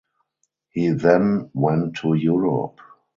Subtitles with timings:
[0.71, 2.79] He then went to Europe.